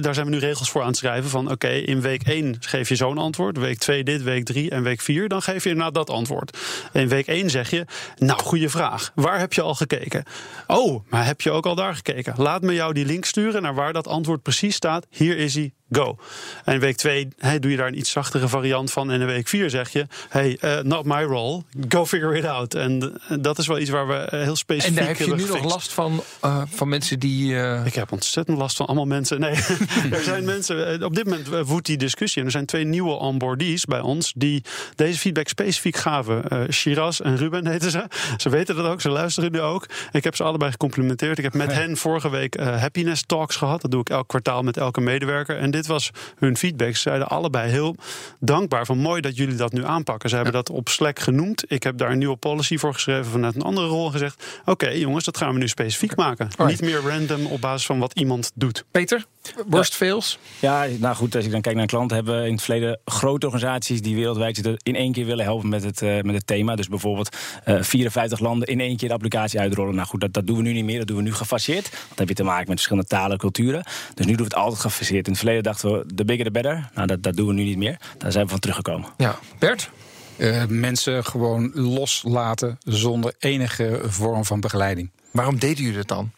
[0.00, 1.30] daar zijn we nu regels voor aan het schrijven.
[1.30, 3.58] Van oké, in week 1 geef je zo'n antwoord.
[3.58, 6.58] Week 2 dit, week 3 en week 4, dan geef je inderdaad dat antwoord.
[6.92, 7.84] In week 1 zeg je,
[8.16, 9.12] nou, goede vraag.
[9.14, 10.24] Waar heb je al gekeken?
[10.66, 12.34] Oh, maar heb je ook al daar gekeken?
[12.36, 15.06] Laat me jou die link sturen naar waar dat antwoord precies staat.
[15.10, 15.72] Hier is hij.
[15.90, 16.18] Go.
[16.64, 19.10] En week twee hey, doe je daar een iets zachtere variant van.
[19.10, 22.74] En in week vier zeg je, hey, uh, not my role, go figure it out.
[22.74, 25.34] En uh, dat is wel iets waar we uh, heel specifiek En daar heb je
[25.34, 26.22] nu nog last van,
[26.68, 27.56] van mensen die...
[27.84, 29.40] Ik heb ontzettend last van allemaal mensen.
[29.40, 29.54] Nee,
[30.18, 32.40] er zijn mensen, op dit moment woedt die discussie.
[32.40, 36.72] En er zijn twee nieuwe onboardees bij ons die deze feedback specifiek gaven.
[36.72, 38.06] Shiraz en Ruben heten ze.
[38.36, 39.86] Ze weten dat ook, ze luisteren nu ook.
[40.12, 41.38] Ik heb ze allebei gecomplimenteerd.
[41.38, 43.80] Ik heb met hen vorige week happiness talks gehad.
[43.80, 45.58] Dat doe ik elk kwartaal met elke medewerker.
[45.58, 46.94] En dit was hun feedback.
[46.94, 47.96] Ze zeiden allebei heel
[48.40, 50.28] dankbaar van mooi dat jullie dat nu aanpakken.
[50.28, 51.64] Ze hebben dat op Slack genoemd.
[51.68, 54.60] Ik heb daar een nieuwe policy voor geschreven vanuit een andere rol gezegd.
[54.64, 56.48] Oké jongens, dat gaan we nu specifiek maken.
[56.66, 58.84] Niet meer random op basis van wat iemand doet.
[58.90, 59.26] Peter,
[59.66, 60.38] worst fails?
[60.58, 63.46] Ja, nou goed, als ik dan kijk naar klanten, hebben we in het verleden grote
[63.46, 66.76] organisaties die wereldwijd zitten in één keer willen helpen met het, uh, met het thema.
[66.76, 67.36] Dus bijvoorbeeld
[67.68, 69.94] uh, eh, 54 landen in één keer de applicatie uitrollen.
[69.94, 70.98] Nou goed, dat, dat doen we nu niet meer.
[70.98, 71.90] Dat doen we nu gefaseerd.
[72.08, 73.82] Dat heb je te maken met verschillende talen, culturen.
[74.14, 75.26] Dus nu doen we het altijd gefaseerd.
[75.26, 76.90] In het verleden dachten we, de bigger the better.
[76.94, 77.96] Nou, dat, dat doen we nu niet meer.
[78.18, 79.08] Daar zijn we van teruggekomen.
[79.16, 79.90] Ja, Bert?
[80.36, 85.10] Uh, mensen gewoon loslaten zonder enige vorm van begeleiding.
[85.30, 86.30] Waarom deden jullie dat dan?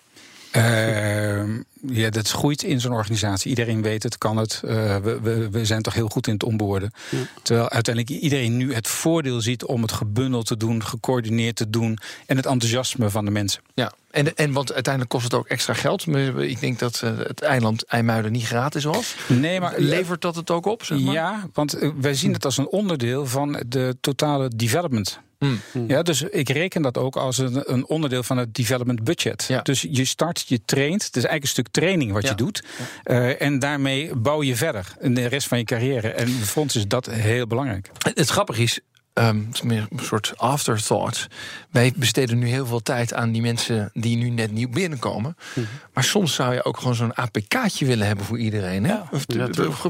[0.56, 1.42] Uh,
[1.86, 3.48] ja, dat groeit in zo'n organisatie.
[3.48, 4.62] Iedereen weet het, kan het.
[4.64, 6.92] Uh, we, we, we, zijn toch heel goed in het onboorden.
[7.10, 7.18] Ja.
[7.42, 11.98] Terwijl uiteindelijk iedereen nu het voordeel ziet om het gebundeld te doen, gecoördineerd te doen
[12.26, 13.62] en het enthousiasme van de mensen.
[13.74, 16.07] Ja, en, en want uiteindelijk kost het ook extra geld.
[16.37, 19.14] Ik denk dat uh, het eiland IJmuiden niet gratis was.
[19.27, 20.85] Nee, maar levert dat het ook op?
[20.85, 21.14] Zeg maar?
[21.14, 25.20] Ja, want wij zien het als een onderdeel van de totale development.
[25.38, 25.61] Hmm.
[25.87, 29.44] Ja, dus ik reken dat ook als een, een onderdeel van het development budget.
[29.49, 29.62] Ja.
[29.62, 31.05] Dus je start, je traint.
[31.05, 32.64] Het is eigenlijk een stuk training wat je doet.
[33.05, 36.09] Uh, en daarmee bouw je verder in de rest van je carrière.
[36.09, 37.90] En voor ons is dat heel belangrijk.
[38.14, 38.81] Het grappige is,
[39.14, 41.27] Um, meer een soort afterthought.
[41.70, 45.37] Wij besteden nu heel veel tijd aan die mensen die nu net nieuw binnenkomen.
[45.55, 45.66] Mhm.
[45.92, 48.85] Maar soms zou je ook gewoon zo'n APK'tje willen hebben voor iedereen.
[48.85, 48.96] Hè?
[49.11, 49.27] Of,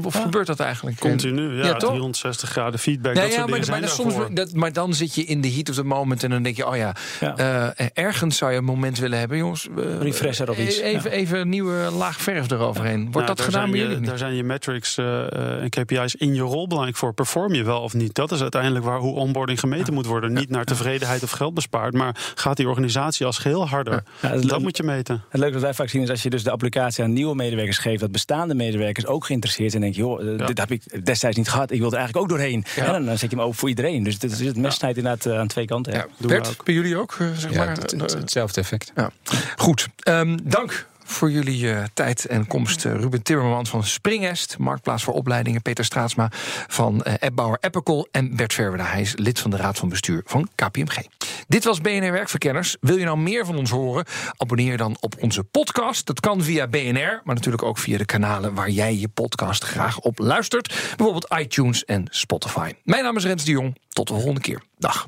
[0.03, 0.99] of gebeurt dat eigenlijk?
[0.99, 3.15] Continu, ja, ja 360 graden feedback.
[3.15, 5.83] dat ja, maar, maar, soms, dat, maar dan zit je in de heat of the
[5.83, 9.37] moment en dan denk je, oh ja, uh, ergens zou je een moment willen hebben,
[9.37, 9.67] jongens.
[9.77, 10.77] Uh, Refresher of iets.
[10.77, 13.01] Even, even een nieuwe laag verf eroverheen.
[13.01, 13.99] Wordt nou, dat gedaan bij jullie?
[13.99, 17.13] Daar zijn je metrics uh, en KPI's in je rol belangrijk voor.
[17.13, 18.13] Perform je wel of niet?
[18.13, 20.33] Dat is uiteindelijk waar hoe onboarding gemeten moet worden.
[20.33, 24.03] Niet naar tevredenheid of geld bespaard, maar gaat die organisatie als geheel harder.
[24.41, 25.23] dat moet je meten.
[25.29, 27.77] Het leuke wat wij vaak zien is als je dus de applicatie aan nieuwe medewerkers
[27.77, 31.37] geeft, dat bestaande medewerkers ook geïnteresseerd zijn en denk joh, eh, dit heb ik destijds
[31.37, 32.65] niet gehad, ik wil er eigenlijk ook doorheen.
[32.75, 34.03] En dan zet je hem open voor iedereen.
[34.03, 35.93] Dus dit is het mesnijd inderdaad uh, aan twee kanten.
[35.93, 36.07] Ja.
[36.17, 37.17] Bert, bij jullie ook?
[37.21, 38.93] Uh, zeg maar, hetzelfde effect.
[39.55, 42.85] Goed, um, dank voor jullie uh, tijd en komst.
[42.85, 45.61] Uh, Ruben Timmerman van Springest, Marktplaats voor Opleidingen.
[45.61, 46.29] Peter Straatsma
[46.67, 47.59] van uh, appbouwer.
[48.11, 50.97] En Bert Verwerda, hij is lid van de Raad van Bestuur van KPMG.
[51.47, 52.77] Dit was BNR Werkverkenners.
[52.79, 54.05] Wil je nou meer van ons horen?
[54.37, 56.05] Abonneer dan op onze podcast.
[56.05, 58.53] Dat kan via BNR, maar natuurlijk ook via de kanalen...
[58.53, 60.67] waar jij je podcast graag op luistert.
[60.95, 62.71] Bijvoorbeeld iTunes en Spotify.
[62.83, 63.77] Mijn naam is Rens de Jong.
[63.89, 64.61] Tot de volgende keer.
[64.77, 65.07] Dag.